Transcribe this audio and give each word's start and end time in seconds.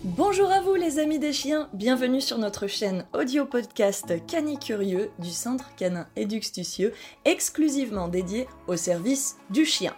Bonjour 0.00 0.50
à 0.50 0.60
vous 0.60 0.74
les 0.74 0.98
amis 0.98 1.18
des 1.18 1.32
chiens, 1.32 1.68
bienvenue 1.74 2.20
sur 2.20 2.38
notre 2.38 2.66
chaîne 2.66 3.04
audio 3.12 3.44
podcast 3.44 4.26
Canicurieux 4.26 5.10
du 5.18 5.30
Centre 5.30 5.74
Canin 5.76 6.08
Éduxtucieux, 6.16 6.94
exclusivement 7.24 8.08
dédié 8.08 8.48
au 8.66 8.76
service 8.76 9.36
du 9.50 9.64
chien. 9.64 9.94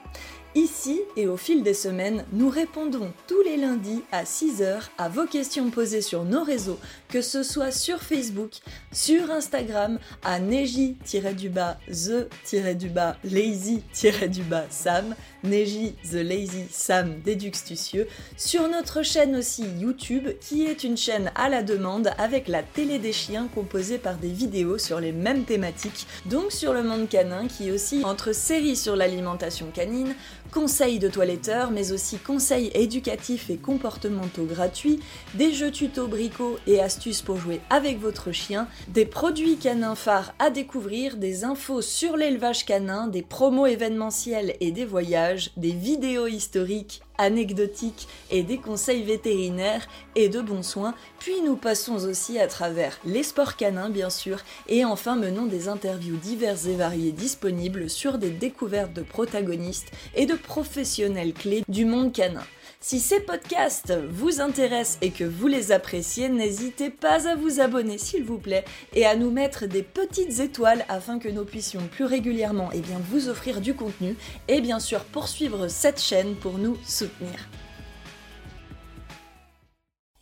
Ici 0.55 1.01
et 1.17 1.27
au 1.27 1.37
fil 1.37 1.63
des 1.63 1.75
semaines, 1.75 2.25
nous 2.33 2.51
répondons 2.51 3.13
tous 3.27 3.43
les 3.43 3.57
lundis 3.57 4.03
à 4.13 4.25
6h 4.25 4.83
à 4.99 5.09
vos 5.09 5.27
questions 5.27 5.71
posées 5.71 6.03
sur 6.03 6.25
nos 6.25 6.45
réseaux, 6.45 6.79
que 7.15 7.23
ce 7.23 7.45
soit 7.45 7.71
sur 7.71 8.03
Facebook, 8.03 8.55
sur 8.91 9.31
Instagram, 9.31 10.01
à 10.25 10.41
neji-du-bas, 10.41 11.79
the-du-bas, 11.87 13.17
lazy-du-bas, 13.23 14.65
Sam, 14.69 15.15
Neji 15.45 15.95
the 16.11 16.15
Lazy 16.15 16.65
Sam 16.71 17.21
Déduxtucieux, 17.25 18.09
sur 18.37 18.69
notre 18.69 19.05
chaîne 19.05 19.37
aussi 19.37 19.65
YouTube, 19.79 20.29
qui 20.41 20.65
est 20.65 20.83
une 20.83 20.97
chaîne 20.97 21.31
à 21.37 21.49
la 21.49 21.63
demande 21.63 22.11
avec 22.19 22.49
la 22.49 22.65
télé 22.65 22.99
des 22.99 23.13
chiens 23.13 23.47
composée 23.55 23.99
par 23.99 24.17
des 24.17 24.33
vidéos 24.33 24.79
sur 24.79 24.99
les 24.99 25.13
mêmes 25.13 25.45
thématiques, 25.45 26.09
donc 26.27 26.51
sur 26.51 26.73
le 26.73 26.83
monde 26.83 27.09
canin, 27.09 27.47
qui 27.47 27.71
aussi 27.71 28.03
entre 28.05 28.33
séries 28.33 28.75
sur 28.75 28.97
l'alimentation 28.97 29.67
canine, 29.73 30.17
conseils 30.55 31.01
de 31.01 31.09
toiletteurs, 31.09 31.73
mais 31.73 31.91
aussi 31.91 32.17
conseils 32.17 32.71
éducatifs 32.75 33.51
et 33.51 33.57
comportementaux 33.57 34.45
gratuits, 34.45 35.01
des 35.35 35.53
jeux 35.53 35.73
tuto 35.73 36.07
bricots 36.07 36.59
et 36.69 36.81
astuces 36.81 37.23
pour 37.23 37.39
jouer 37.39 37.61
avec 37.71 38.01
votre 38.01 38.31
chien, 38.31 38.69
des 38.87 39.05
produits 39.05 39.57
canins 39.57 39.97
phares 39.97 40.33
à 40.39 40.51
découvrir, 40.51 41.17
des 41.17 41.43
infos 41.43 41.83
sur 41.83 42.17
l'élevage 42.17 42.65
canin, 42.65 43.09
des 43.09 43.23
promos 43.23 43.67
événementiels 43.67 44.55
et 44.61 44.71
des 44.71 44.85
voyages, 44.85 45.51
des 45.57 45.73
vidéos 45.73 46.29
historiques 46.29 47.03
anecdotiques 47.19 48.09
et 48.31 48.43
des 48.43 48.59
conseils 48.59 49.03
vétérinaires 49.03 49.87
et 50.15 50.29
de 50.29 50.41
bons 50.41 50.63
soins, 50.63 50.95
puis 51.19 51.41
nous 51.45 51.57
passons 51.57 52.05
aussi 52.05 52.39
à 52.39 52.47
travers 52.47 52.99
les 53.05 53.23
sports 53.23 53.57
canins 53.57 53.91
bien 53.91 54.11
sûr, 54.11 54.39
et 54.69 54.85
enfin 54.85 55.17
menons 55.17 55.47
des 55.47 55.69
interviews 55.69 56.17
diverses 56.17 56.67
et 56.67 56.77
variées 56.77 57.13
disponibles 57.13 57.89
sur 57.91 58.19
des 58.19 58.31
découvertes 58.31 58.93
de 58.93 59.03
protagonistes 59.03 59.91
et 60.15 60.27
de 60.27 60.35
professionnels 60.35 61.33
clés 61.33 61.65
du 61.69 61.85
monde 61.85 62.13
canin. 62.13 62.45
Si 62.87 63.01
ces 63.01 63.21
podcasts 63.21 63.95
vous 64.11 64.43
intéressent 64.43 64.99
et 65.01 65.11
que 65.11 65.25
vous 65.25 65.47
les 65.47 65.73
appréciez, 65.73 66.29
n'hésitez 66.29 66.91
pas 66.91 67.27
à 67.27 67.35
vous 67.35 67.59
abonner 67.59 67.97
s'il 67.97 68.25
vous 68.25 68.37
plaît 68.37 68.67
et 68.93 69.07
à 69.07 69.17
nous 69.17 69.31
mettre 69.31 69.65
des 69.65 69.83
petites 69.83 70.39
étoiles 70.41 70.85
afin 70.91 71.19
que 71.19 71.31
nous 71.31 71.47
puissions 71.47 71.81
plus 71.91 72.05
régulièrement 72.05 72.69
eh 72.75 72.83
vous 73.09 73.31
offrir 73.31 73.63
du 73.63 73.73
contenu 73.73 74.17
et 74.49 74.61
bien 74.61 74.81
sûr 74.81 75.05
poursuivre 75.05 75.69
cette 75.69 75.99
chaîne 75.99 76.35
pour 76.35 76.59
nous 76.59 76.77
soutenir. 76.87 77.49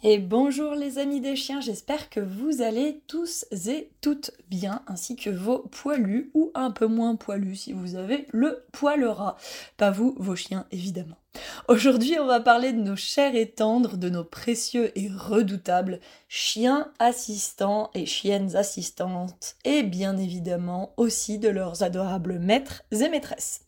Et 0.05 0.19
bonjour 0.19 0.75
les 0.75 0.99
amis 0.99 1.21
des 1.21 1.37
chiens, 1.37 1.61
j'espère 1.61 2.11
que 2.11 2.19
vous 2.19 2.61
allez 2.61 3.01
tous 3.07 3.47
et 3.53 3.89
toutes 4.01 4.33
bien, 4.51 4.83
ainsi 4.89 5.15
que 5.15 5.31
vos 5.31 5.61
poilus 5.61 6.33
ou 6.35 6.51
un 6.57 6.73
peu 6.73 6.87
moins 6.87 7.15
poilus 7.15 7.55
si 7.55 7.73
vous 7.73 7.95
avez 7.95 8.27
le 8.33 8.65
poil 8.73 9.05
rat. 9.05 9.37
Pas 9.77 9.93
vous, 9.93 10.17
vos 10.19 10.35
chiens 10.35 10.67
évidemment. 10.73 11.15
Aujourd'hui, 11.69 12.19
on 12.19 12.27
va 12.27 12.41
parler 12.41 12.73
de 12.73 12.83
nos 12.83 12.97
chers 12.97 13.37
et 13.37 13.49
tendres, 13.49 13.97
de 13.97 14.09
nos 14.09 14.25
précieux 14.25 14.91
et 14.99 15.09
redoutables 15.09 16.01
chiens 16.27 16.91
assistants 16.99 17.89
et 17.95 18.05
chiennes 18.05 18.57
assistantes, 18.57 19.55
et 19.65 19.85
bien 19.85 20.17
évidemment 20.17 20.95
aussi 20.97 21.39
de 21.39 21.49
leurs 21.49 21.85
adorables 21.85 22.41
maîtres 22.41 22.83
et 22.91 23.09
maîtresses. 23.09 23.61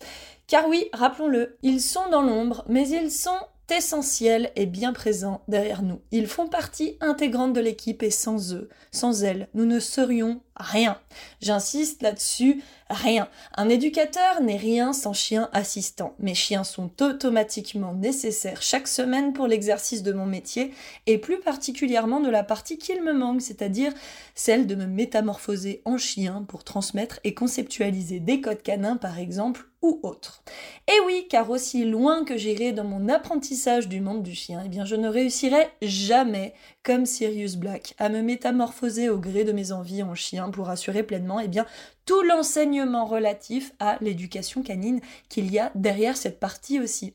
Car 0.48 0.68
oui, 0.68 0.88
rappelons-le, 0.92 1.56
ils 1.62 1.80
sont 1.80 2.10
dans 2.10 2.22
l'ombre, 2.22 2.64
mais 2.68 2.88
ils 2.88 3.12
sont 3.12 3.38
essentiels 3.70 4.50
et 4.56 4.66
bien 4.66 4.92
présents 4.92 5.42
derrière 5.48 5.82
nous. 5.82 6.00
Ils 6.10 6.26
font 6.26 6.48
partie 6.48 6.96
intégrante 7.00 7.52
de 7.52 7.60
l'équipe 7.60 8.02
et 8.02 8.10
sans 8.10 8.54
eux, 8.54 8.68
sans 8.92 9.24
elles, 9.24 9.48
nous 9.54 9.64
ne 9.64 9.80
serions 9.80 10.40
rien. 10.56 10.98
J'insiste 11.40 12.02
là-dessus, 12.02 12.62
rien. 12.88 13.28
Un 13.56 13.68
éducateur 13.68 14.40
n'est 14.40 14.56
rien 14.56 14.92
sans 14.92 15.12
chien 15.12 15.48
assistant. 15.52 16.14
Mes 16.18 16.34
chiens 16.34 16.64
sont 16.64 16.90
automatiquement 17.02 17.94
nécessaires 17.94 18.62
chaque 18.62 18.88
semaine 18.88 19.32
pour 19.32 19.46
l'exercice 19.46 20.02
de 20.02 20.12
mon 20.12 20.26
métier 20.26 20.72
et 21.06 21.18
plus 21.18 21.40
particulièrement 21.40 22.20
de 22.20 22.30
la 22.30 22.44
partie 22.44 22.78
qu'il 22.78 23.02
me 23.02 23.12
manque, 23.12 23.42
c'est-à-dire 23.42 23.92
celle 24.34 24.66
de 24.66 24.74
me 24.74 24.86
métamorphoser 24.86 25.82
en 25.84 25.98
chien 25.98 26.44
pour 26.48 26.64
transmettre 26.64 27.20
et 27.24 27.34
conceptualiser 27.34 28.20
des 28.20 28.40
codes 28.40 28.62
canins 28.62 28.96
par 28.96 29.18
exemple 29.18 29.66
ou 29.82 30.00
autres. 30.02 30.42
Et 30.88 30.98
oui, 31.06 31.26
car 31.28 31.50
aussi 31.50 31.84
loin 31.84 32.24
que 32.24 32.38
j'irai 32.38 32.72
dans 32.72 32.84
mon 32.84 33.08
apprentissage 33.08 33.86
du 33.86 34.00
monde 34.00 34.22
du 34.22 34.34
chien, 34.34 34.62
eh 34.64 34.68
bien 34.68 34.84
je 34.86 34.96
ne 34.96 35.08
réussirai 35.08 35.68
jamais 35.82 36.54
comme 36.84 37.06
Sirius 37.06 37.56
Black 37.56 37.94
à 37.98 38.08
me 38.08 38.22
métamorphoser 38.22 39.08
au 39.08 39.18
gré 39.18 39.42
de 39.44 39.52
mes 39.52 39.72
envies 39.72 40.02
en 40.02 40.14
chien 40.14 40.50
pour 40.50 40.68
assurer 40.68 41.02
pleinement 41.02 41.40
eh 41.40 41.48
bien, 41.48 41.66
tout 42.04 42.22
l'enseignement 42.22 43.06
relatif 43.06 43.72
à 43.80 43.96
l'éducation 44.00 44.62
canine 44.62 45.00
qu'il 45.28 45.50
y 45.50 45.58
a 45.58 45.72
derrière 45.74 46.16
cette 46.16 46.38
partie 46.38 46.78
aussi. 46.78 47.14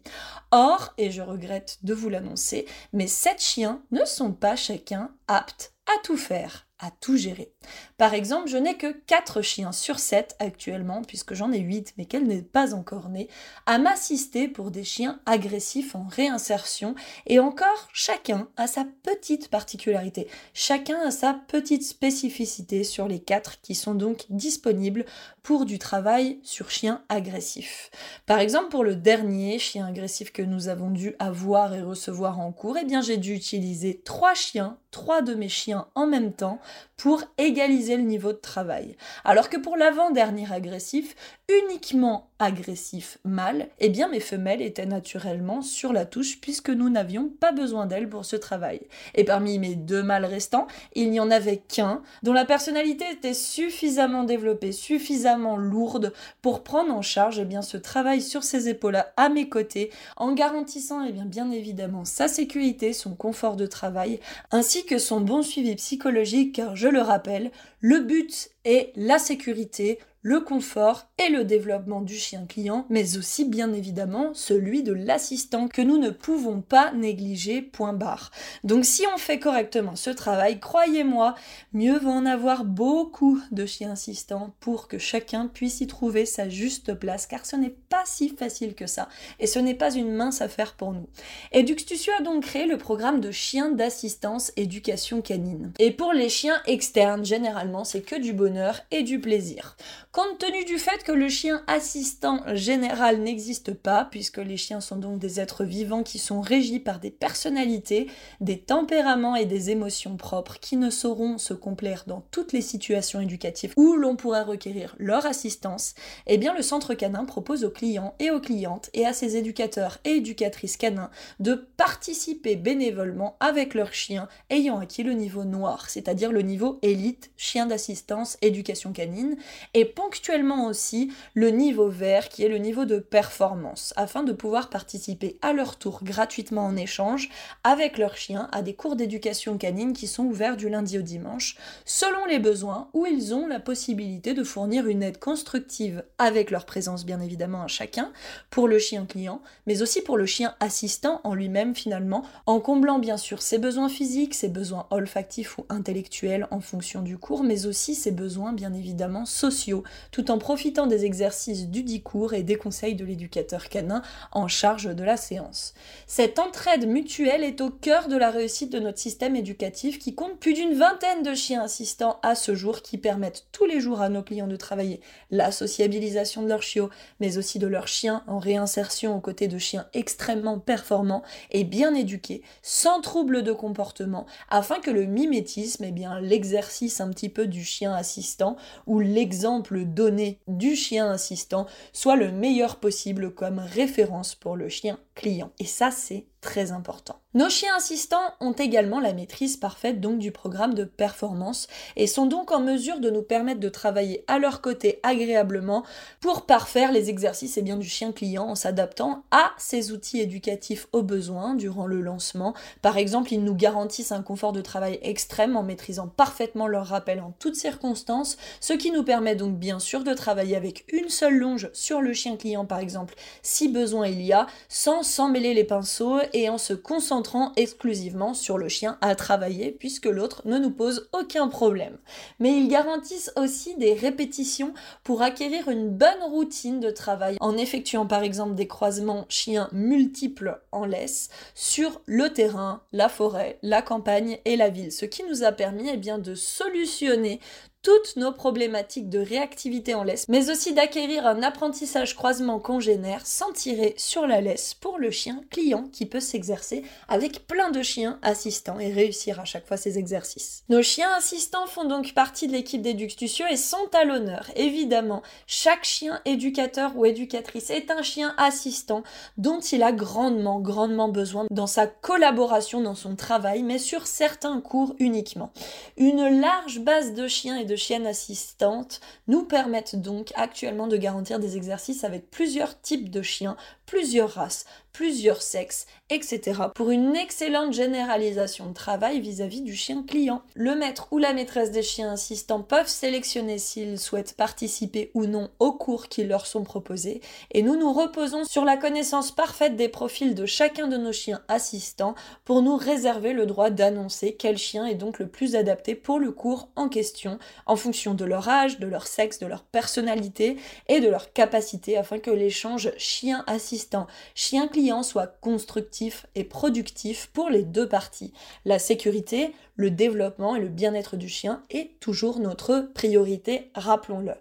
Or, 0.51 0.93
et 0.97 1.11
je 1.11 1.21
regrette 1.21 1.77
de 1.83 1.93
vous 1.93 2.09
l'annoncer, 2.09 2.65
mes 2.91 3.07
sept 3.07 3.41
chiens 3.41 3.81
ne 3.91 4.03
sont 4.05 4.33
pas 4.33 4.55
chacun 4.55 5.11
aptes 5.27 5.73
à 5.95 6.01
tout 6.03 6.17
faire 6.17 6.69
à 6.79 6.91
tout 6.91 7.17
gérer. 7.17 7.51
Par 7.97 8.13
exemple, 8.13 8.47
je 8.47 8.57
n'ai 8.57 8.77
que 8.77 8.91
4 8.91 9.41
chiens 9.41 9.73
sur 9.73 9.99
7 9.99 10.37
actuellement, 10.39 11.01
puisque 11.01 11.33
j'en 11.33 11.51
ai 11.51 11.59
8, 11.59 11.93
mais 11.97 12.05
qu'elle 12.05 12.25
n'est 12.25 12.41
pas 12.41 12.73
encore 12.73 13.09
née, 13.09 13.27
à 13.65 13.77
m'assister 13.77 14.47
pour 14.47 14.71
des 14.71 14.85
chiens 14.85 15.19
agressifs 15.25 15.93
en 15.93 16.07
réinsertion, 16.07 16.95
et 17.27 17.39
encore, 17.39 17.89
chacun 17.91 18.47
a 18.55 18.65
sa 18.67 18.85
petite 19.03 19.49
particularité, 19.49 20.29
chacun 20.53 20.99
a 21.01 21.11
sa 21.11 21.33
petite 21.33 21.83
spécificité 21.83 22.85
sur 22.85 23.09
les 23.09 23.19
4 23.19 23.59
qui 23.59 23.75
sont 23.75 23.93
donc 23.93 24.25
disponibles 24.29 25.05
pour 25.43 25.65
du 25.65 25.79
travail 25.79 26.39
sur 26.43 26.71
chiens 26.71 27.03
agressifs. 27.09 27.91
Par 28.25 28.39
exemple, 28.39 28.69
pour 28.69 28.85
le 28.85 28.95
dernier 28.95 29.59
chien 29.59 29.85
agressif 29.85 30.31
que 30.31 30.41
nous 30.41 30.69
avons 30.69 30.91
dû 30.91 31.15
avoir 31.19 31.73
et 31.73 31.81
recevoir 31.81 32.39
en 32.39 32.53
cours, 32.53 32.77
eh 32.77 32.85
bien 32.85 33.01
j'ai 33.01 33.17
dû 33.17 33.33
utiliser 33.33 34.01
3 34.05 34.33
chiens, 34.33 34.77
3 34.91 35.23
de 35.23 35.33
mes 35.33 35.49
chiens 35.49 35.78
en 35.95 36.07
même 36.07 36.33
temps, 36.33 36.59
pour 36.99 37.23
égaliser 37.37 37.95
le 37.95 38.03
niveau 38.03 38.33
de 38.33 38.37
travail. 38.37 38.97
Alors 39.23 39.49
que 39.49 39.55
pour 39.55 39.77
l'avant-dernier 39.77 40.51
agressif, 40.51 41.15
uniquement 41.47 42.29
agressif 42.39 43.17
mâle, 43.23 43.69
eh 43.79 43.89
bien 43.89 44.09
mes 44.09 44.19
femelles 44.19 44.61
étaient 44.61 44.85
naturellement 44.85 45.61
sur 45.61 45.93
la 45.93 46.05
touche 46.05 46.39
puisque 46.41 46.69
nous 46.69 46.89
n'avions 46.89 47.29
pas 47.29 47.53
besoin 47.53 47.85
d'elles 47.85 48.09
pour 48.09 48.25
ce 48.25 48.35
travail. 48.35 48.81
Et 49.15 49.23
parmi 49.23 49.59
mes 49.59 49.75
deux 49.75 50.03
mâles 50.03 50.25
restants, 50.25 50.67
il 50.93 51.09
n'y 51.09 51.21
en 51.21 51.31
avait 51.31 51.57
qu'un 51.57 52.01
dont 52.21 52.33
la 52.33 52.45
personnalité 52.45 53.05
était 53.11 53.33
suffisamment 53.33 54.25
développée, 54.25 54.73
suffisamment 54.73 55.55
lourde 55.55 56.13
pour 56.41 56.63
prendre 56.63 56.93
en 56.93 57.01
charge 57.01 57.39
eh 57.39 57.45
bien, 57.45 57.61
ce 57.61 57.77
travail 57.77 58.21
sur 58.21 58.43
ses 58.43 58.67
épaules 58.67 59.03
à 59.15 59.29
mes 59.29 59.47
côtés 59.47 59.89
en 60.17 60.33
garantissant 60.33 61.05
eh 61.05 61.13
bien, 61.13 61.25
bien 61.25 61.49
évidemment 61.49 62.03
sa 62.03 62.27
sécurité, 62.27 62.91
son 62.91 63.15
confort 63.15 63.55
de 63.55 63.65
travail 63.65 64.19
ainsi 64.51 64.85
que 64.85 64.97
son 64.97 65.21
bon 65.21 65.43
suivi 65.43 65.75
psychologique 65.75 66.55
car 66.55 66.75
je 66.75 66.88
le 66.89 67.01
rappelle, 67.01 67.51
le 67.81 67.99
but 67.99 68.49
est 68.65 68.91
la 68.95 69.19
sécurité, 69.19 69.99
le 70.21 70.41
confort 70.41 71.07
et 71.17 71.29
le 71.29 71.45
développement 71.45 72.01
du 72.01 72.15
chien 72.15 72.45
client, 72.45 72.85
mais 72.89 73.17
aussi 73.17 73.45
bien 73.45 73.71
évidemment 73.71 74.33
celui 74.33 74.83
de 74.83 74.91
l'assistant 74.91 75.67
que 75.67 75.81
nous 75.81 75.97
ne 75.97 76.09
pouvons 76.09 76.61
pas 76.61 76.91
négliger, 76.91 77.61
point 77.61 77.93
barre. 77.93 78.31
Donc 78.63 78.85
si 78.85 79.03
on 79.13 79.17
fait 79.17 79.39
correctement 79.39 79.95
ce 79.95 80.09
travail, 80.09 80.59
croyez-moi, 80.59 81.35
mieux 81.73 81.97
vaut 81.97 82.09
en 82.09 82.25
avoir 82.25 82.65
beaucoup 82.65 83.39
de 83.51 83.65
chiens 83.65 83.91
assistants 83.91 84.53
pour 84.59 84.87
que 84.87 84.97
chacun 84.97 85.47
puisse 85.47 85.79
y 85.81 85.87
trouver 85.87 86.25
sa 86.25 86.49
juste 86.49 86.93
place, 86.93 87.25
car 87.25 87.45
ce 87.45 87.55
n'est 87.55 87.75
pas 87.89 88.03
si 88.05 88.29
facile 88.29 88.75
que 88.75 88.87
ça, 88.87 89.07
et 89.39 89.47
ce 89.47 89.59
n'est 89.59 89.73
pas 89.73 89.93
une 89.93 90.11
mince 90.11 90.41
affaire 90.41 90.75
pour 90.75 90.91
nous. 90.91 91.07
Eduxtucio 91.51 92.11
a 92.19 92.23
donc 92.23 92.43
créé 92.43 92.65
le 92.65 92.77
programme 92.77 93.21
de 93.21 93.31
chiens 93.31 93.71
d'assistance 93.71 94.51
éducation 94.57 95.21
canine. 95.21 95.71
Et 95.79 95.91
pour 95.91 96.11
les 96.11 96.29
chiens 96.29 96.61
externes, 96.65 97.23
généralement, 97.23 97.83
c'est 97.83 98.01
que 98.01 98.19
du 98.19 98.33
bonheur 98.33 98.81
et 98.91 99.03
du 99.03 99.19
plaisir. 99.19 99.77
Compte 100.11 100.39
tenu 100.39 100.65
du 100.65 100.79
fait 100.79 101.03
que 101.03 101.11
le 101.11 101.29
chien 101.29 101.61
assistant 101.67 102.41
général 102.55 103.21
n'existe 103.21 103.75
pas, 103.75 104.07
puisque 104.09 104.39
les 104.39 104.57
chiens 104.57 104.81
sont 104.81 104.95
donc 104.95 105.19
des 105.19 105.39
êtres 105.39 105.63
vivants 105.63 106.01
qui 106.01 106.17
sont 106.17 106.41
régis 106.41 106.79
par 106.79 106.99
des 106.99 107.11
personnalités, 107.11 108.07
des 108.41 108.57
tempéraments 108.57 109.35
et 109.35 109.45
des 109.45 109.69
émotions 109.69 110.17
propres 110.17 110.59
qui 110.59 110.77
ne 110.77 110.89
sauront 110.89 111.37
se 111.37 111.53
complaire 111.53 112.05
dans 112.07 112.23
toutes 112.31 112.53
les 112.53 112.63
situations 112.63 113.21
éducatives 113.21 113.75
où 113.77 113.97
l'on 113.97 114.15
pourrait 114.15 114.41
requérir 114.41 114.95
leur 114.97 115.27
assistance, 115.27 115.93
eh 116.25 116.39
bien 116.39 116.55
le 116.55 116.63
centre 116.63 116.95
canin 116.95 117.25
propose 117.25 117.63
aux 117.63 117.69
clients 117.69 118.15
et 118.17 118.31
aux 118.31 118.41
clientes 118.41 118.89
et 118.95 119.05
à 119.05 119.13
ses 119.13 119.37
éducateurs 119.37 119.99
et 120.05 120.13
éducatrices 120.13 120.77
canins 120.77 121.11
de 121.39 121.53
participer 121.77 122.55
bénévolement 122.55 123.37
avec 123.41 123.75
leurs 123.75 123.93
chiens 123.93 124.27
ayant 124.49 124.79
acquis 124.79 125.03
le 125.03 125.13
niveau 125.13 125.43
noir, 125.43 125.87
c'est-à-dire 125.87 126.31
le 126.31 126.41
niveau 126.41 126.79
élite 126.81 127.29
chien 127.37 127.67
d'assistance 127.67 128.39
éducation 128.41 128.91
canine, 128.91 129.37
et 129.75 129.85
ponctuellement 129.99 130.67
aussi 130.67 131.11
le 131.33 131.49
niveau 131.49 131.89
vert 131.89 132.29
qui 132.29 132.45
est 132.45 132.47
le 132.47 132.57
niveau 132.57 132.85
de 132.85 132.99
performance 132.99 133.93
afin 133.97 134.23
de 134.23 134.31
pouvoir 134.31 134.69
participer 134.69 135.37
à 135.41 135.51
leur 135.51 135.75
tour 135.75 135.99
gratuitement 136.05 136.65
en 136.65 136.77
échange 136.77 137.27
avec 137.65 137.97
leur 137.97 138.15
chien 138.15 138.47
à 138.53 138.61
des 138.61 138.73
cours 138.73 138.95
d'éducation 138.95 139.57
canine 139.57 139.91
qui 139.91 140.07
sont 140.07 140.23
ouverts 140.23 140.55
du 140.55 140.69
lundi 140.69 140.97
au 140.97 141.01
dimanche 141.01 141.57
selon 141.83 142.25
les 142.27 142.39
besoins 142.39 142.87
où 142.93 143.05
ils 143.05 143.33
ont 143.33 143.45
la 143.45 143.59
possibilité 143.59 144.33
de 144.33 144.45
fournir 144.45 144.87
une 144.87 145.03
aide 145.03 145.19
constructive 145.19 146.01
avec 146.17 146.49
leur 146.49 146.65
présence 146.65 147.05
bien 147.05 147.19
évidemment 147.19 147.63
à 147.63 147.67
chacun 147.67 148.13
pour 148.51 148.69
le 148.69 148.79
chien 148.79 149.05
client 149.05 149.41
mais 149.67 149.81
aussi 149.81 150.01
pour 150.01 150.17
le 150.17 150.25
chien 150.25 150.55
assistant 150.61 151.19
en 151.25 151.33
lui-même 151.33 151.75
finalement 151.75 152.23
en 152.45 152.61
comblant 152.61 152.99
bien 152.99 153.17
sûr 153.17 153.41
ses 153.41 153.57
besoins 153.57 153.89
physiques, 153.89 154.33
ses 154.33 154.47
besoins 154.47 154.87
olfactifs 154.91 155.57
ou 155.57 155.65
intellectuels 155.67 156.47
en 156.51 156.61
fonction 156.61 157.01
du 157.01 157.17
cours 157.17 157.43
mais 157.43 157.65
aussi 157.65 157.95
ses 157.95 158.11
besoins 158.11 158.53
bien 158.53 158.73
évidemment 158.73 159.25
sociaux 159.25 159.83
tout 160.11 160.31
en 160.31 160.37
profitant 160.37 160.87
des 160.87 161.05
exercices 161.05 161.67
du 161.67 161.83
dit 161.83 162.01
cours 162.01 162.33
et 162.33 162.43
des 162.43 162.55
conseils 162.55 162.95
de 162.95 163.05
l'éducateur 163.05 163.69
canin 163.69 164.01
en 164.31 164.47
charge 164.47 164.93
de 164.95 165.03
la 165.03 165.17
séance. 165.17 165.73
Cette 166.07 166.39
entraide 166.39 166.87
mutuelle 166.87 167.43
est 167.43 167.61
au 167.61 167.69
cœur 167.69 168.07
de 168.07 168.17
la 168.17 168.31
réussite 168.31 168.71
de 168.71 168.79
notre 168.79 168.99
système 168.99 169.35
éducatif 169.35 169.99
qui 169.99 170.15
compte 170.15 170.39
plus 170.39 170.53
d'une 170.53 170.73
vingtaine 170.73 171.23
de 171.23 171.33
chiens 171.33 171.63
assistants 171.63 172.19
à 172.23 172.35
ce 172.35 172.55
jour 172.55 172.81
qui 172.81 172.97
permettent 172.97 173.45
tous 173.51 173.65
les 173.65 173.79
jours 173.79 174.01
à 174.01 174.09
nos 174.09 174.23
clients 174.23 174.47
de 174.47 174.55
travailler 174.55 175.01
la 175.31 175.51
sociabilisation 175.51 176.41
de 176.41 176.47
leurs 176.47 176.63
chiots, 176.63 176.89
mais 177.19 177.37
aussi 177.37 177.59
de 177.59 177.67
leurs 177.67 177.87
chiens 177.87 178.23
en 178.27 178.39
réinsertion 178.39 179.15
aux 179.15 179.21
côtés 179.21 179.47
de 179.47 179.57
chiens 179.57 179.87
extrêmement 179.93 180.59
performants 180.59 181.23
et 181.51 181.63
bien 181.63 181.93
éduqués, 181.93 182.41
sans 182.61 183.01
trouble 183.01 183.43
de 183.43 183.51
comportement, 183.51 184.25
afin 184.49 184.79
que 184.79 184.91
le 184.91 185.05
mimétisme, 185.05 185.83
eh 185.83 185.91
bien 185.91 186.19
l'exercice 186.19 187.01
un 187.01 187.09
petit 187.09 187.29
peu 187.29 187.47
du 187.47 187.63
chien 187.63 187.93
assistant 187.93 188.55
ou 188.87 188.99
l'exemple 188.99 189.78
donné 189.85 190.39
du 190.47 190.75
chien 190.75 191.11
assistant 191.11 191.67
soit 191.93 192.15
le 192.15 192.31
meilleur 192.31 192.77
possible 192.77 193.33
comme 193.33 193.59
référence 193.59 194.35
pour 194.35 194.55
le 194.55 194.69
chien 194.69 194.99
Et 195.25 195.65
ça, 195.65 195.91
c'est 195.91 196.25
très 196.41 196.71
important. 196.71 197.19
Nos 197.35 197.49
chiens 197.49 197.75
assistants 197.75 198.33
ont 198.39 198.53
également 198.53 198.99
la 198.99 199.13
maîtrise 199.13 199.57
parfaite 199.57 199.99
donc 199.99 200.17
du 200.19 200.31
programme 200.31 200.73
de 200.73 200.83
performance 200.83 201.67
et 201.95 202.07
sont 202.07 202.25
donc 202.25 202.51
en 202.51 202.59
mesure 202.59 202.99
de 202.99 203.09
nous 203.09 203.21
permettre 203.21 203.59
de 203.59 203.69
travailler 203.69 204.23
à 204.27 204.39
leur 204.39 204.61
côté 204.61 204.99
agréablement 205.03 205.83
pour 206.21 206.45
parfaire 206.45 206.91
les 206.91 207.09
exercices 207.09 207.57
et 207.57 207.61
bien 207.61 207.77
du 207.77 207.87
chien 207.87 208.13
client 208.13 208.45
en 208.45 208.55
s'adaptant 208.55 209.25
à 209.31 209.51
ces 209.57 209.91
outils 209.91 210.21
éducatifs 210.21 210.87
aux 210.91 211.03
besoins 211.03 211.53
durant 211.53 211.85
le 211.85 212.01
lancement. 212.01 212.55
Par 212.81 212.97
exemple, 212.97 213.33
ils 213.33 213.43
nous 213.43 213.55
garantissent 213.55 214.13
un 214.13 214.23
confort 214.23 214.53
de 214.53 214.61
travail 214.61 214.97
extrême 215.03 215.55
en 215.55 215.63
maîtrisant 215.63 216.07
parfaitement 216.07 216.67
leur 216.67 216.87
rappel 216.87 217.19
en 217.19 217.33
toutes 217.37 217.55
circonstances, 217.55 218.37
ce 218.59 218.73
qui 218.73 218.91
nous 218.91 219.03
permet 219.03 219.35
donc 219.35 219.59
bien 219.59 219.79
sûr 219.79 220.03
de 220.03 220.13
travailler 220.13 220.55
avec 220.55 220.85
une 220.91 221.09
seule 221.09 221.37
longe 221.37 221.69
sur 221.73 222.01
le 222.01 222.13
chien 222.13 222.37
client 222.37 222.65
par 222.65 222.79
exemple 222.79 223.13
si 223.43 223.67
besoin 223.67 224.07
il 224.07 224.21
y 224.21 224.33
a, 224.33 224.47
sans 224.67 225.03
s'emmêler 225.09 225.53
les 225.53 225.63
pinceaux 225.63 226.19
et 226.33 226.49
en 226.49 226.57
se 226.57 226.73
concentrant 226.73 227.51
exclusivement 227.55 228.33
sur 228.33 228.57
le 228.57 228.69
chien 228.69 228.97
à 229.01 229.15
travailler 229.15 229.71
puisque 229.71 230.05
l'autre 230.05 230.43
ne 230.45 230.57
nous 230.57 230.71
pose 230.71 231.09
aucun 231.13 231.47
problème. 231.47 231.97
Mais 232.39 232.57
ils 232.57 232.67
garantissent 232.67 233.31
aussi 233.35 233.75
des 233.75 233.93
répétitions 233.93 234.73
pour 235.03 235.21
acquérir 235.21 235.67
une 235.69 235.89
bonne 235.89 236.23
routine 236.23 236.79
de 236.79 236.91
travail 236.91 237.37
en 237.39 237.57
effectuant 237.57 238.05
par 238.05 238.23
exemple 238.23 238.55
des 238.55 238.67
croisements 238.67 239.25
chiens 239.29 239.69
multiples 239.71 240.61
en 240.71 240.85
laisse 240.85 241.29
sur 241.55 242.01
le 242.05 242.29
terrain, 242.29 242.81
la 242.91 243.09
forêt, 243.09 243.57
la 243.61 243.81
campagne 243.81 244.39
et 244.45 244.55
la 244.55 244.69
ville, 244.69 244.91
ce 244.91 245.05
qui 245.05 245.23
nous 245.23 245.43
a 245.43 245.51
permis 245.51 245.89
eh 245.89 245.97
de 245.97 246.35
solutionner 246.35 247.39
toutes 247.81 248.17
nos 248.17 248.33
problématiques 248.33 249.09
de 249.09 249.19
réactivité 249.19 249.95
en 249.95 250.03
laisse, 250.03 250.25
mais 250.27 250.49
aussi 250.49 250.73
d'acquérir 250.73 251.25
un 251.25 251.41
apprentissage 251.41 252.15
croisement 252.15 252.59
congénère 252.59 253.25
sans 253.25 253.53
tirer 253.53 253.93
sur 253.97 254.27
la 254.27 254.41
laisse 254.41 254.73
pour 254.73 254.97
le 254.97 255.11
chien 255.11 255.41
client 255.49 255.87
qui 255.93 256.05
peut 256.05 256.19
s'exercer 256.19 256.83
avec 257.07 257.47
plein 257.47 257.71
de 257.71 257.81
chiens 257.81 258.19
assistants 258.21 258.79
et 258.79 258.91
réussir 258.91 259.39
à 259.39 259.45
chaque 259.45 259.65
fois 259.65 259.77
ces 259.77 259.97
exercices. 259.97 260.63
Nos 260.67 260.81
chiens 260.81 261.09
assistants 261.17 261.67
font 261.67 261.85
donc 261.85 262.13
partie 262.13 262.47
de 262.47 262.51
l'équipe 262.51 262.81
d'Éductucio 262.81 263.45
et 263.49 263.55
sont 263.55 263.89
à 263.93 264.03
l'honneur. 264.03 264.51
Évidemment, 264.55 265.21
chaque 265.47 265.85
chien 265.85 266.19
éducateur 266.25 266.97
ou 266.97 267.05
éducatrice 267.05 267.69
est 267.69 267.91
un 267.91 268.01
chien 268.01 268.33
assistant 268.37 269.03
dont 269.37 269.59
il 269.59 269.83
a 269.83 269.93
grandement, 269.93 270.59
grandement 270.59 271.07
besoin 271.07 271.45
dans 271.49 271.67
sa 271.67 271.87
collaboration 271.87 272.81
dans 272.81 272.95
son 272.95 273.15
travail, 273.15 273.63
mais 273.63 273.77
sur 273.77 274.05
certains 274.05 274.59
cours 274.59 274.95
uniquement. 274.99 275.51
Une 275.97 276.41
large 276.41 276.79
base 276.79 277.13
de 277.13 277.27
chiens 277.27 277.57
et 277.57 277.68
de 277.69 277.75
chiennes 277.77 278.07
assistantes 278.07 278.99
nous 279.27 279.43
permettent 279.43 279.95
donc 279.95 280.33
actuellement 280.35 280.87
de 280.87 280.97
garantir 280.97 281.39
des 281.39 281.55
exercices 281.55 282.03
avec 282.03 282.29
plusieurs 282.29 282.81
types 282.81 283.09
de 283.09 283.21
chiens, 283.21 283.55
plusieurs 283.85 284.31
races, 284.31 284.65
plusieurs 284.91 285.41
sexes, 285.41 285.87
etc. 286.09 286.61
pour 286.75 286.89
une 286.89 287.15
excellente 287.15 287.73
généralisation 287.73 288.67
de 288.67 288.73
travail 288.73 289.21
vis-à-vis 289.21 289.61
du 289.61 289.75
chien 289.75 290.03
client. 290.03 290.41
Le 290.55 290.75
maître 290.75 291.07
ou 291.11 291.19
la 291.19 291.33
maîtresse 291.33 291.71
des 291.71 291.83
chiens 291.83 292.11
assistants 292.11 292.61
peuvent 292.61 292.87
sélectionner 292.87 293.59
s'ils 293.59 293.99
souhaitent 293.99 294.35
participer 294.35 295.11
ou 295.13 295.25
non 295.25 295.49
aux 295.59 295.71
cours 295.71 296.07
qui 296.07 296.23
leur 296.23 296.47
sont 296.47 296.63
proposés 296.63 297.21
et 297.51 297.61
nous 297.61 297.77
nous 297.77 297.93
reposons 297.93 298.43
sur 298.43 298.65
la 298.65 298.77
connaissance 298.77 299.31
parfaite 299.31 299.75
des 299.75 299.89
profils 299.89 300.35
de 300.35 300.45
chacun 300.45 300.87
de 300.87 300.97
nos 300.97 301.13
chiens 301.13 301.41
assistants 301.47 302.15
pour 302.43 302.61
nous 302.61 302.75
réserver 302.75 303.33
le 303.33 303.45
droit 303.45 303.69
d'annoncer 303.69 304.35
quel 304.37 304.57
chien 304.57 304.85
est 304.85 304.95
donc 304.95 305.19
le 305.19 305.27
plus 305.27 305.55
adapté 305.55 305.95
pour 305.95 306.19
le 306.19 306.31
cours 306.31 306.69
en 306.75 306.89
question 306.89 307.39
en 307.65 307.75
fonction 307.75 308.13
de 308.13 308.25
leur 308.25 308.47
âge, 308.49 308.79
de 308.79 308.87
leur 308.87 309.07
sexe, 309.07 309.39
de 309.39 309.47
leur 309.47 309.63
personnalité 309.63 310.57
et 310.87 310.99
de 310.99 311.07
leur 311.07 311.33
capacité 311.33 311.97
afin 311.97 312.19
que 312.19 312.31
l'échange 312.31 312.91
chien 312.97 313.43
assistant, 313.47 314.07
chien 314.35 314.67
client 314.67 315.03
soit 315.03 315.27
constructif 315.41 316.25
et 316.35 316.43
productif 316.43 317.29
pour 317.33 317.49
les 317.49 317.63
deux 317.63 317.87
parties. 317.87 318.33
La 318.65 318.79
sécurité, 318.79 319.53
le 319.79 319.89
développement 319.89 320.57
et 320.57 320.59
le 320.59 320.67
bien-être 320.67 321.15
du 321.15 321.29
chien 321.29 321.63
est 321.69 321.97
toujours 322.01 322.39
notre 322.39 322.89
priorité, 322.93 323.71
rappelons-le. 323.75 324.33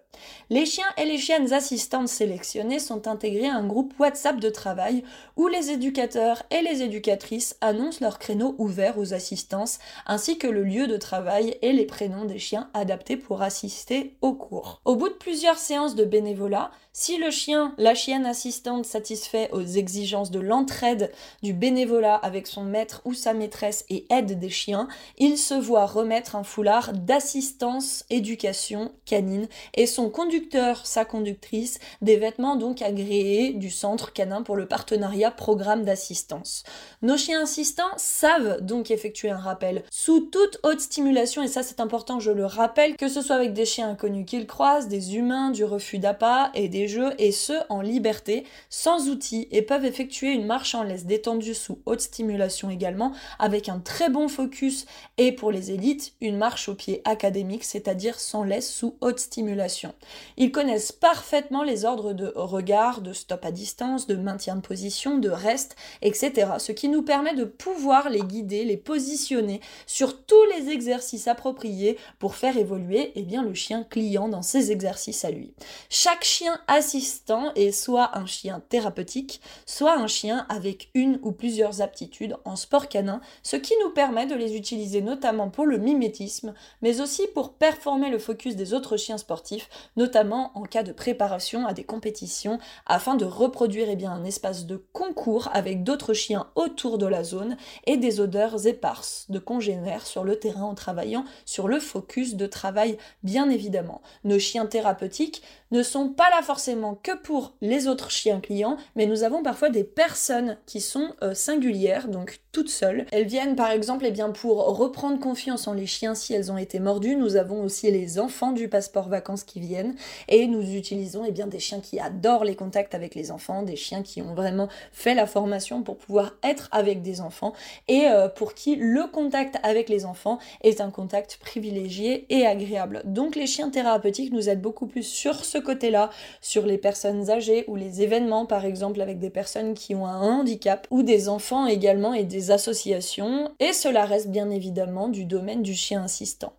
Les 0.51 0.67
chiens 0.67 0.89
et 0.97 1.05
les 1.05 1.17
chiennes 1.17 1.53
assistantes 1.53 2.09
sélectionnées 2.09 2.81
sont 2.81 3.07
intégrés 3.07 3.47
à 3.47 3.55
un 3.55 3.65
groupe 3.65 3.95
WhatsApp 4.01 4.41
de 4.41 4.51
travail 4.51 5.05
où 5.37 5.47
les 5.47 5.71
éducateurs 5.71 6.43
et 6.51 6.61
les 6.63 6.83
éducatrices 6.83 7.57
annoncent 7.61 7.99
leurs 8.01 8.19
créneaux 8.19 8.57
ouverts 8.59 8.99
aux 8.99 9.15
assistances 9.15 9.79
ainsi 10.07 10.39
que 10.39 10.49
le 10.49 10.65
lieu 10.65 10.89
de 10.89 10.97
travail 10.97 11.57
et 11.63 11.73
les 11.73 11.87
prénoms 11.87 12.25
des 12.25 12.41
chiens 12.41 12.69
adaptés 12.75 13.17
pour 13.17 13.43
assister 13.43 14.17
au 14.23 14.33
cours. 14.33 14.81
Au 14.85 14.97
bout 14.97 15.09
de 15.09 15.15
plusieurs 15.15 15.59
séances 15.59 15.95
de 15.95 16.05
bénévolat, 16.05 16.73
si 16.93 17.17
le 17.17 17.31
chien, 17.31 17.75
la 17.79 17.95
chienne 17.95 18.27
assistante 18.27 18.85
satisfait 18.85 19.51
aux 19.53 19.63
exigences 19.63 20.33
de 20.33 20.41
l'entraide 20.41 21.13
du 21.45 21.53
bénévolat 21.53 22.17
avec 22.17 22.49
son 22.49 22.65
maître 22.65 23.03
ou 23.05 23.15
sa 23.15 23.35
maîtresse 23.35 23.85
et 23.89 24.07
aide 24.11 24.41
des 24.41 24.51
chiens, 24.51 24.89
se 25.37 25.55
voit 25.55 25.87
remettre 25.87 26.37
un 26.37 26.45
foulard 26.45 26.93
d'assistance 26.93 28.05
éducation 28.11 28.93
canine 29.05 29.49
et 29.75 29.87
son 29.87 30.11
conducteur, 30.11 30.87
sa 30.87 31.05
conductrice, 31.05 31.79
des 32.03 32.17
vêtements 32.17 32.57
donc 32.57 32.83
agréés 32.83 33.53
du 33.53 33.71
centre 33.71 34.13
canin 34.13 34.43
pour 34.43 34.57
le 34.57 34.67
partenariat 34.67 35.31
programme 35.31 35.85
d'assistance. 35.85 36.63
Nos 37.03 37.17
chiens 37.17 37.43
assistants 37.43 37.83
savent 37.97 38.61
donc 38.61 38.91
effectuer 38.91 39.31
un 39.31 39.39
rappel 39.39 39.83
sous 39.91 40.21
toute 40.21 40.59
haute 40.63 40.81
stimulation 40.81 41.43
et 41.43 41.49
ça 41.49 41.63
c'est 41.63 41.81
important, 41.81 42.21
je 42.21 42.31
le 42.31 42.47
rappelle, 42.47 42.97
que 42.97 43.09
ce 43.09 43.21
soit 43.21 43.37
avec 43.37 43.53
des 43.53 43.67
chiens 43.67 43.91
inconnus 43.91 44.27
qu'ils 44.27 44.47
croisent, 44.47 44.89
des 44.89 45.17
humains, 45.17 45.51
du 45.51 45.65
refus 45.65 45.99
d'appât 45.99 46.51
et 46.55 46.69
des 46.69 46.89
jeux 46.89 47.13
et 47.19 47.33
ce 47.33 47.55
en 47.69 47.81
liberté, 47.81 48.45
sans 48.71 49.09
outils 49.09 49.49
et 49.51 49.63
peuvent 49.63 49.85
effectuer 49.85 50.33
une 50.33 50.47
marche 50.47 50.75
en 50.75 50.83
laisse 50.83 51.07
détendue 51.07 51.55
sous 51.55 51.79
haute 51.87 52.01
stimulation 52.01 52.71
également 52.71 53.13
avec 53.39 53.69
un 53.69 53.81
très 53.81 54.09
bon 54.09 54.29
focus 54.29 54.87
et 55.19 55.33
pour 55.33 55.51
les 55.51 55.73
élites, 55.73 56.13
une 56.21 56.37
marche 56.37 56.69
au 56.69 56.75
pied 56.75 57.03
académique, 57.05 57.65
c'est-à-dire 57.65 58.21
sans 58.21 58.45
laisse 58.45 58.73
sous 58.73 58.95
haute 59.01 59.19
stimulation. 59.19 59.93
Ils 60.37 60.53
connaissent 60.53 60.93
parfaitement 60.93 61.65
les 61.65 61.85
ordres 61.85 62.13
de 62.13 62.33
regard, 62.37 63.01
de 63.01 63.13
stop 63.13 63.45
à 63.45 63.51
distance, 63.51 64.07
de 64.07 64.15
maintien 64.15 64.55
de 64.55 64.61
position, 64.61 65.19
de 65.19 65.29
reste, 65.29 65.75
etc. 66.03 66.53
Ce 66.59 66.71
qui 66.71 66.89
nous 66.89 67.03
permet 67.03 67.35
de 67.35 67.45
pouvoir 67.45 68.11
les 68.11 68.21
guider, 68.21 68.65
les 68.65 68.77
positionner 68.77 69.61
sur 69.87 70.25
tous 70.25 70.45
les 70.57 70.71
exercices 70.71 71.27
appropriés 71.27 71.99
pour 72.21 72.37
faire 72.37 72.57
évoluer 72.57 73.13
eh 73.17 73.23
bien, 73.23 73.43
le 73.43 73.55
chien 73.55 73.83
client 73.83 74.29
dans 74.29 74.43
ses 74.43 74.71
exercices 74.71 75.25
à 75.25 75.31
lui. 75.31 75.53
Chaque 75.91 76.25
chien 76.25 76.61
assistant 76.69 77.53
est 77.57 77.73
soit 77.73 78.17
un 78.17 78.27
chien 78.27 78.63
thérapeutique, 78.69 79.41
soit 79.67 79.99
un 79.99 80.07
chien 80.07 80.47
avec 80.49 80.91
une 80.95 81.19
ou 81.23 81.33
plusieurs 81.33 81.83
aptitudes 81.83 82.37
en 82.45 82.55
sport 82.55 82.89
canin, 82.89 83.21
ce 83.43 83.57
qui 83.57 83.75
nous 83.83 83.91
permet 83.91 84.27
de 84.27 84.37
les 84.37 84.55
utiliser 84.55 85.01
notamment 85.09 85.49
pour 85.49 85.65
le 85.65 85.79
mimétisme, 85.79 86.53
mais 86.83 87.01
aussi 87.01 87.27
pour 87.35 87.55
performer 87.55 88.11
le 88.11 88.19
focus 88.19 88.57
des 88.57 88.75
autres 88.75 88.99
chiens 88.99 89.17
sportifs, 89.19 89.71
notamment 89.97 90.53
en 90.55 90.63
cas 90.63 90.83
de 90.83 90.93
préparation 90.93 91.67
à 91.67 91.73
des 91.73 91.85
compétitions, 91.85 92.59
afin 92.87 93.15
de 93.15 93.25
reproduire 93.25 93.89
eh 93.89 94.05
un 94.05 94.25
espace 94.25 94.67
de 94.67 94.77
concours 94.93 95.49
avec 95.53 95.83
d'autres 95.83 96.13
chiens 96.13 96.47
autour 96.55 96.99
de 96.99 97.07
la 97.07 97.25
zone 97.25 97.57
et 97.87 97.97
des 97.97 98.21
odeurs 98.21 98.67
éparses 98.67 99.27
de 99.31 99.39
congénères 99.39 100.07
sur 100.07 100.25
le 100.25 100.39
terrain 100.39 100.65
en 100.65 100.75
travaillant 100.75 101.25
sur 101.45 101.69
le 101.69 101.81
focus 101.81 102.37
de 102.37 102.47
travail 102.47 102.99
bien 103.23 103.49
évidemment. 103.51 104.03
Nos 104.25 104.39
chiens 104.39 104.67
thérapeutiques 104.67 105.43
ne 105.71 105.83
sont 105.83 106.09
pas 106.09 106.31
là 106.31 106.43
forcément 106.43 106.95
que 106.95 107.17
pour 107.17 107.55
les 107.61 107.89
autres 107.89 108.11
chiens 108.11 108.41
clients, 108.41 108.77
mais 108.97 109.07
nous 109.07 109.23
avons 109.23 109.43
parfois 109.43 109.71
des 109.71 109.85
personnes 109.85 110.57
qui 110.67 110.81
sont 110.81 111.11
euh, 111.23 111.35
singulières, 111.35 112.09
donc 112.09 112.41
toutes 112.53 112.71
seules. 112.71 113.07
Elles 113.13 113.27
viennent 113.27 113.57
par 113.57 113.71
exemple 113.71 114.05
eh 114.07 114.11
bien, 114.11 114.31
pour 114.31 114.77
reprendre 114.77 115.21
confiance 115.21 115.69
en 115.69 115.75
les 115.75 115.87
chiens 115.87 116.15
si 116.15 116.35
elles 116.35 116.51
ont 116.51 116.59
été 116.59 116.81
mordues. 116.81 117.17
Nous 117.17 117.37
avons 117.37 117.63
aussi 117.63 117.91
les 117.91 118.19
enfants 118.19 118.53
du 118.53 118.69
passeport 118.69 119.09
vacances 119.09 119.45
qui 119.45 119.61
viennent 119.61 119.95
et 120.29 120.47
nous 120.47 120.75
utilisons 120.75 121.25
eh 121.27 121.33
bien, 121.33 121.47
des 121.47 121.59
chiens 121.59 121.81
qui 121.81 122.01
adorent 122.01 122.45
les 122.45 122.57
contacts 122.57 122.95
avec 122.95 123.15
les 123.15 123.31
enfants, 123.31 123.63
des 123.63 123.77
chiens 123.77 124.03
qui 124.03 124.23
ont 124.23 124.35
vraiment 124.35 124.69
fait 124.93 125.15
la 125.15 125.27
formation 125.27 125.83
pour 125.83 125.99
pouvoir 125.99 126.35
être 126.43 126.69
avec 126.73 127.03
des 127.03 127.21
enfants 127.21 127.53
et 127.87 128.09
euh, 128.09 128.29
pour 128.29 128.55
qui 128.55 128.77
le 128.77 129.05
contact 129.07 129.57
avec 129.63 129.89
les 129.89 130.05
enfants 130.05 130.39
est 130.63 130.81
un 130.81 130.91
contact 130.91 131.39
privilégié 131.41 132.27
et 132.31 132.47
agréable. 132.47 133.03
Donc 133.05 133.37
les 133.37 133.47
chiens 133.47 133.71
thérapeutiques 133.71 134.33
nous 134.33 134.49
aident 134.49 134.63
beaucoup 134.63 134.87
plus 134.87 135.03
sur 135.03 135.45
ce 135.45 135.58
côté-là, 135.59 136.11
sur 136.41 136.67
les 136.67 136.79
personnes 136.79 137.31
âgées 137.31 137.65
ou 137.69 137.77
les 137.77 138.03
événements 138.03 138.47
par 138.47 138.65
exemple 138.65 139.01
avec 139.01 139.19
des 139.19 139.31
personnes 139.31 139.75
qui 139.75 139.95
ont 139.95 140.07
un 140.07 140.21
handicap 140.21 140.87
ou 140.91 141.03
des 141.03 141.29
enfants 141.29 141.67
également 141.67 142.15
et 142.15 142.25
des 142.25 142.51
associations 142.51 143.51
et 143.61 143.73
cela 143.73 144.05
reste 144.05 144.29
bien 144.29 144.51
évidemment 144.51 145.09
du 145.09 145.25
domaine 145.25 145.63
du 145.63 145.75
chien 145.75 146.05
assistant. 146.05 146.53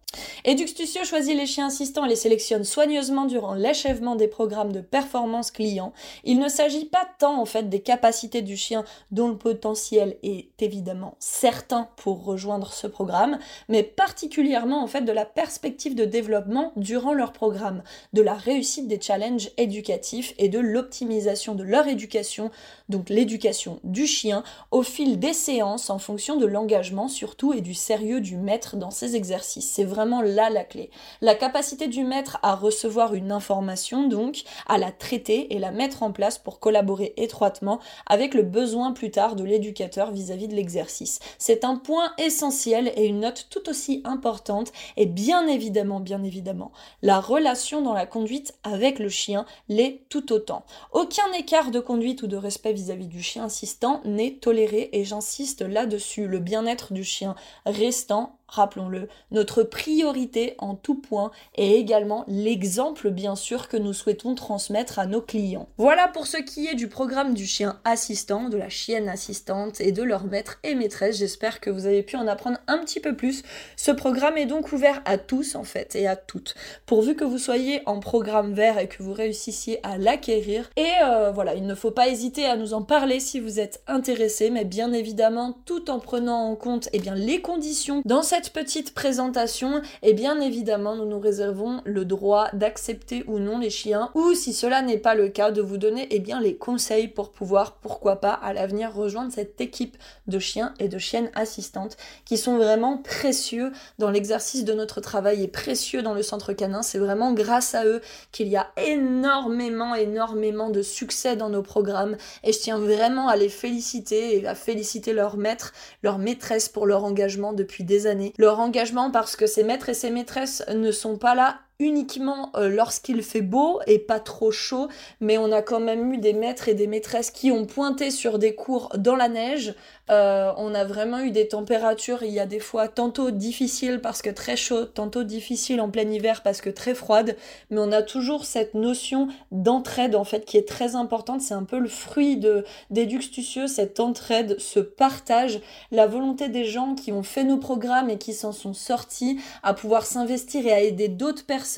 Eduxtucio 0.46 1.04
choisit 1.04 1.36
les 1.36 1.46
chiens 1.46 1.68
assistants 1.68 2.06
et 2.06 2.10
les 2.10 2.16
sélectionne 2.16 2.64
soigneusement 2.64 3.26
durant 3.26 3.54
l'achèvement 3.54 4.16
des 4.16 4.28
programmes 4.28 4.72
de 4.72 4.82
performance 4.82 5.52
client. 5.52 5.94
Il 6.24 6.40
ne 6.40 6.48
s'agit 6.48 6.86
pas 6.86 7.06
tant 7.20 7.42
en 7.42 7.46
fait 7.46 7.70
des 7.70 7.82
capacités 7.82 8.42
du 8.42 8.56
chien 8.58 8.86
dont 9.12 9.28
le 9.28 9.38
potentiel 9.38 10.18
est 10.24 10.50
évidemment 10.62 11.16
certain 11.20 11.90
pour 11.98 12.24
rejoindre 12.24 12.74
ce 12.74 12.88
programme, 12.88 13.38
mais 13.68 13.84
particulièrement 13.84 14.82
en 14.82 14.88
fait 14.88 15.02
de 15.02 15.12
la 15.12 15.26
perspective 15.26 15.94
de 15.94 16.06
développement 16.06 16.72
durant 16.78 17.14
leur 17.14 17.34
programme, 17.34 17.84
de 18.14 18.22
la 18.22 18.34
réussite 18.34 18.88
des 18.88 19.00
challenges 19.00 19.52
éducatifs 19.58 20.34
et 20.38 20.50
de 20.50 20.60
l'optimisation 20.60 21.54
de 21.54 21.64
leur 21.64 21.88
éducation, 21.88 22.50
donc 22.88 23.10
l'éducation 23.10 23.80
du 23.84 24.08
chien 24.08 24.44
au 24.72 24.84
fil 24.84 25.20
des 25.20 25.34
séances 25.34 25.90
en 25.90 26.00
fonction 26.00 26.38
de 26.38 26.46
l'engagement 26.46 27.08
surtout 27.08 27.54
et 27.54 27.62
du 27.62 27.74
sérieux 27.74 28.22
du 28.22 28.38
maître 28.38 28.78
dans 28.78 28.92
ses 28.92 29.16
exercices. 29.16 29.70
Là 30.06 30.50
la 30.50 30.64
clé. 30.64 30.90
La 31.22 31.36
capacité 31.36 31.88
du 31.88 32.04
maître 32.04 32.38
à 32.44 32.56
recevoir 32.56 33.14
une 33.14 33.32
information, 33.32 34.08
donc, 34.08 34.44
à 34.68 34.78
la 34.78 34.92
traiter 34.92 35.54
et 35.54 35.60
la 35.60 35.72
mettre 35.72 36.04
en 36.04 36.12
place 36.12 36.38
pour 36.38 36.60
collaborer 36.60 37.14
étroitement 37.18 37.80
avec 38.06 38.34
le 38.34 38.44
besoin 38.44 38.92
plus 38.92 39.12
tard 39.12 39.36
de 39.36 39.44
l'éducateur 39.44 40.12
vis-à-vis 40.12 40.48
de 40.48 40.56
l'exercice. 40.56 41.20
C'est 41.38 41.64
un 41.64 41.76
point 41.76 42.14
essentiel 42.18 42.92
et 42.96 43.06
une 43.06 43.22
note 43.22 43.48
tout 43.50 43.70
aussi 43.70 44.02
importante 44.06 44.72
et 44.98 45.06
bien 45.06 45.48
évidemment, 45.48 46.00
bien 46.00 46.24
évidemment, 46.24 46.72
la 47.02 47.20
relation 47.20 47.82
dans 47.82 47.94
la 47.94 48.06
conduite 48.06 48.54
avec 48.64 49.00
le 49.00 49.10
chien 49.10 49.46
l'est 49.68 50.04
tout 50.10 50.34
autant. 50.34 50.64
Aucun 50.92 51.32
écart 51.38 51.72
de 51.72 51.80
conduite 51.80 52.24
ou 52.24 52.28
de 52.28 52.38
respect 52.38 52.74
vis-à-vis 52.74 53.06
-vis 53.06 53.10
du 53.10 53.24
chien 53.24 53.46
assistant 53.46 54.02
n'est 54.06 54.36
toléré 54.36 54.90
et 54.94 55.04
j'insiste 55.04 55.62
là-dessus. 55.62 56.28
Le 56.28 56.40
bien-être 56.40 56.94
du 56.94 57.04
chien 57.04 57.36
restant 57.66 58.39
rappelons-le, 58.50 59.08
notre 59.32 59.64
priorité 59.64 60.56
en 60.58 60.76
tout 60.76 60.96
point 60.96 61.32
et 61.56 61.76
également 61.76 62.26
l'exemple 62.28 63.10
bien 63.10 63.36
sûr 63.36 63.68
que 63.68 63.78
nous 63.78 63.94
souhaitons 63.94 64.36
transmettre 64.36 65.00
à 65.00 65.06
nos 65.06 65.22
clients. 65.22 65.70
Voilà 65.78 66.08
pour 66.08 66.28
ce 66.28 66.38
qui 66.38 66.68
est 66.68 66.76
du 66.76 66.88
programme 66.88 67.34
du 67.34 67.46
chien 67.46 67.80
assistant, 67.86 68.50
de 68.50 68.58
la 68.58 68.70
chienne 68.70 69.10
assistante 69.10 69.82
et 69.82 69.92
de 69.92 70.04
leur 70.04 70.26
maître 70.26 70.60
et 70.64 70.76
maîtresse. 70.76 71.18
J'espère 71.18 71.60
que 71.60 71.70
vous 71.70 71.86
avez 71.86 72.04
pu 72.04 72.16
en 72.16 72.28
apprendre 72.28 72.58
un 72.68 72.80
petit 72.80 73.00
peu 73.00 73.16
plus. 73.16 73.44
Ce 73.76 73.92
programme 73.92 74.38
est 74.38 74.46
donc 74.46 74.72
ouvert 74.72 75.02
à 75.06 75.18
tous 75.18 75.56
en 75.56 75.64
fait 75.64 75.96
et 75.96 76.08
à 76.08 76.16
toutes. 76.16 76.56
Pourvu 76.86 77.16
que 77.16 77.24
vous 77.24 77.38
soyez 77.38 77.82
en 77.86 78.00
programme 78.00 78.54
vert 78.54 78.78
et 78.80 78.88
que 78.88 79.04
vous 79.04 79.14
réussissiez 79.14 79.80
à 79.84 79.98
l'acquérir. 79.98 80.70
Et 80.76 80.90
euh, 81.04 81.32
voilà, 81.32 81.56
il 81.56 81.66
ne 81.66 81.76
faut 81.76 81.92
pas 81.92 82.08
hésiter 82.08 82.46
à 82.46 82.56
nous 82.56 82.74
en 82.74 82.82
parler 82.82 83.20
si 83.20 83.40
vous 83.40 83.60
êtes 83.60 83.82
intéressé, 83.88 84.50
mais 84.50 84.66
bien 84.66 84.94
évidemment 84.94 85.58
tout 85.66 85.90
en 85.90 86.00
prenant 86.00 86.50
en 86.50 86.56
compte 86.56 86.90
eh 86.94 87.00
bien, 87.00 87.16
les 87.16 87.42
conditions 87.42 88.02
dans 88.06 88.24
cette 88.24 88.39
petite 88.48 88.94
présentation, 88.94 89.82
et 90.02 90.14
bien 90.14 90.40
évidemment, 90.40 90.96
nous 90.96 91.06
nous 91.06 91.20
réservons 91.20 91.82
le 91.84 92.06
droit 92.06 92.48
d'accepter 92.54 93.24
ou 93.28 93.40
non 93.40 93.60
les 93.60 93.70
chiens, 93.70 94.10
ou 94.16 94.34
si 94.34 94.54
cela 94.54 94.82
n'est 94.82 94.98
pas 94.98 95.16
le 95.16 95.28
cas, 95.28 95.52
de 95.52 95.62
vous 95.62 95.78
donner 95.78 96.08
eh 96.12 96.20
bien, 96.20 96.40
les 96.40 96.56
conseils 96.56 97.08
pour 97.10 97.32
pouvoir, 97.32 97.74
pourquoi 97.74 98.22
pas, 98.22 98.34
à 98.34 98.54
l'avenir 98.54 98.94
rejoindre 98.94 99.34
cette 99.34 99.60
équipe 99.60 99.98
de 100.28 100.40
chiens 100.40 100.74
et 100.80 100.88
de 100.88 100.98
chiennes 100.98 101.32
assistantes 101.36 101.98
qui 102.26 102.38
sont 102.38 102.58
vraiment 102.58 102.98
précieux 102.98 103.72
dans 103.98 104.10
l'exercice 104.10 104.64
de 104.64 104.74
notre 104.74 105.02
travail 105.02 105.44
et 105.44 105.48
précieux 105.48 106.02
dans 106.02 106.14
le 106.14 106.24
centre 106.24 106.54
canin. 106.54 106.82
C'est 106.82 107.00
vraiment 107.00 107.34
grâce 107.34 107.76
à 107.76 107.86
eux 107.86 108.02
qu'il 108.32 108.48
y 108.48 108.58
a 108.58 108.68
énormément, 108.78 109.96
énormément 109.96 110.70
de 110.70 110.82
succès 110.82 111.36
dans 111.36 111.50
nos 111.50 111.64
programmes 111.64 112.16
et 112.44 112.54
je 112.54 112.60
tiens 112.60 112.78
vraiment 112.78 113.28
à 113.28 113.36
les 113.36 113.50
féliciter 113.50 114.38
et 114.38 114.48
à 114.48 114.56
féliciter 114.56 115.14
leur 115.14 115.38
maître, 115.38 115.74
leur 116.04 116.18
maîtresse 116.18 116.70
pour 116.70 116.86
leur 116.86 117.04
engagement 117.04 117.54
depuis 117.54 117.84
des 117.84 118.08
années 118.08 118.29
leur 118.38 118.60
engagement 118.60 119.12
parce 119.12 119.36
que 119.36 119.48
ces 119.48 119.64
maîtres 119.64 119.90
et 119.90 119.94
ces 119.94 120.10
maîtresses 120.10 120.64
ne 120.74 120.92
sont 120.92 121.18
pas 121.18 121.36
là 121.36 121.60
uniquement 121.80 122.52
euh, 122.58 122.68
lorsqu'il 122.68 123.24
fait 123.24 123.42
beau 123.42 123.80
et 123.88 124.00
pas 124.00 124.20
trop 124.20 124.52
chaud, 124.52 124.90
mais 125.22 125.38
on 125.38 125.50
a 125.54 125.62
quand 125.62 125.80
même 125.80 126.14
eu 126.14 126.18
des 126.18 126.34
maîtres 126.34 126.68
et 126.68 126.74
des 126.74 126.88
maîtresses 126.88 127.32
qui 127.32 127.52
ont 127.52 127.66
pointé 127.66 128.12
sur 128.12 128.38
des 128.38 128.54
cours 128.54 128.90
dans 128.98 129.16
la 129.16 129.30
neige. 129.30 129.74
Euh, 130.10 130.52
on 130.58 130.76
a 130.76 130.84
vraiment 130.84 131.20
eu 131.20 131.32
des 131.32 131.48
températures, 131.48 132.24
il 132.24 132.32
y 132.32 132.40
a 132.40 132.46
des 132.46 132.60
fois 132.60 132.90
tantôt 132.90 133.32
difficiles 133.32 134.02
parce 134.02 134.22
que 134.22 134.30
très 134.30 134.58
chaud, 134.58 134.86
tantôt 134.86 135.24
difficiles 135.24 135.80
en 135.80 135.90
plein 135.90 136.10
hiver 136.10 136.42
parce 136.44 136.60
que 136.60 136.70
très 136.70 136.94
froide, 136.94 137.38
mais 137.70 137.80
on 137.80 137.94
a 137.94 138.02
toujours 138.02 138.44
cette 138.44 138.74
notion 138.74 139.30
d'entraide 139.52 140.16
en 140.16 140.26
fait 140.26 140.44
qui 140.44 140.58
est 140.58 140.68
très 140.68 140.96
importante. 140.96 141.42
C'est 141.42 141.54
un 141.54 141.64
peu 141.64 141.80
le 141.80 141.88
fruit 141.88 142.36
de 142.36 142.66
d'Eduxtucieux, 142.90 143.68
cette 143.68 144.02
entraide, 144.02 144.60
ce 144.60 144.82
partage, 144.82 145.62
la 145.92 146.08
volonté 146.08 146.50
des 146.50 146.66
gens 146.66 146.96
qui 146.96 147.14
ont 147.14 147.24
fait 147.24 147.46
nos 147.46 147.58
programmes 147.58 148.10
et 148.10 148.18
qui 148.18 148.34
s'en 148.34 148.52
sont 148.52 148.74
sortis 148.74 149.40
à 149.64 149.74
pouvoir 149.74 150.06
s'investir 150.06 150.66
et 150.68 150.74
à 150.74 150.82
aider 150.82 151.08
d'autres 151.08 151.46
personnes 151.46 151.69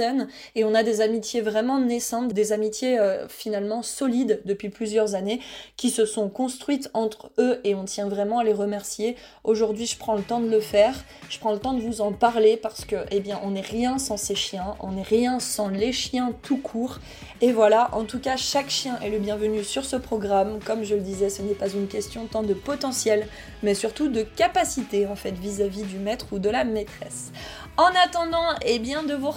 et 0.55 0.63
on 0.63 0.73
a 0.73 0.83
des 0.83 1.01
amitiés 1.01 1.41
vraiment 1.41 1.79
naissantes, 1.79 2.33
des 2.33 2.51
amitiés 2.51 2.99
euh, 2.99 3.27
finalement 3.27 3.83
solides 3.83 4.41
depuis 4.45 4.69
plusieurs 4.69 5.15
années 5.15 5.39
qui 5.77 5.89
se 5.89 6.05
sont 6.05 6.29
construites 6.29 6.89
entre 6.93 7.31
eux 7.37 7.59
et 7.63 7.75
on 7.75 7.85
tient 7.85 8.07
vraiment 8.07 8.39
à 8.39 8.43
les 8.43 8.53
remercier. 8.53 9.15
Aujourd'hui, 9.43 9.85
je 9.85 9.97
prends 9.97 10.15
le 10.15 10.23
temps 10.23 10.39
de 10.39 10.49
le 10.49 10.59
faire, 10.59 10.95
je 11.29 11.39
prends 11.39 11.51
le 11.51 11.59
temps 11.59 11.73
de 11.73 11.81
vous 11.81 12.01
en 12.01 12.11
parler 12.11 12.57
parce 12.57 12.85
que, 12.85 12.95
eh 13.11 13.19
bien, 13.19 13.39
on 13.43 13.51
n'est 13.51 13.61
rien 13.61 13.97
sans 13.97 14.17
ces 14.17 14.35
chiens, 14.35 14.75
on 14.79 14.91
n'est 14.91 15.01
rien 15.01 15.39
sans 15.39 15.67
les 15.69 15.91
chiens 15.91 16.33
tout 16.41 16.57
court. 16.57 16.99
Et 17.41 17.51
voilà, 17.51 17.89
en 17.93 18.03
tout 18.03 18.19
cas, 18.19 18.37
chaque 18.37 18.69
chien 18.69 18.99
est 19.01 19.09
le 19.09 19.17
bienvenu 19.17 19.63
sur 19.63 19.83
ce 19.83 19.95
programme. 19.95 20.59
Comme 20.63 20.83
je 20.83 20.95
le 20.95 21.01
disais, 21.01 21.29
ce 21.29 21.41
n'est 21.41 21.55
pas 21.55 21.69
une 21.69 21.87
question 21.87 22.27
tant 22.27 22.43
de 22.43 22.53
potentiel, 22.53 23.27
mais 23.63 23.73
surtout 23.73 24.09
de 24.09 24.21
capacité 24.21 25.07
en 25.07 25.15
fait 25.15 25.31
vis-à-vis 25.31 25.83
-vis 25.83 25.87
du 25.87 25.97
maître 25.97 26.27
ou 26.31 26.39
de 26.39 26.49
la 26.49 26.63
maîtresse. 26.63 27.31
En 27.77 27.89
attendant, 28.05 28.53
eh 28.65 28.79
bien, 28.79 29.03
de 29.03 29.15
vous 29.15 29.29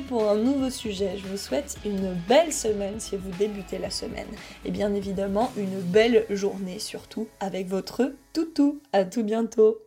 pour 0.00 0.28
un 0.28 0.36
nouveau 0.36 0.70
sujet, 0.70 1.16
je 1.16 1.26
vous 1.26 1.36
souhaite 1.36 1.76
une 1.84 2.14
belle 2.28 2.52
semaine 2.52 2.98
si 2.98 3.16
vous 3.16 3.30
débutez 3.38 3.78
la 3.78 3.90
semaine. 3.90 4.28
Et 4.64 4.70
bien 4.70 4.94
évidemment, 4.94 5.52
une 5.56 5.80
belle 5.80 6.26
journée 6.30 6.78
surtout 6.78 7.28
avec 7.40 7.68
votre 7.68 8.12
toutou. 8.32 8.80
À 8.92 9.04
tout 9.04 9.22
bientôt 9.22 9.78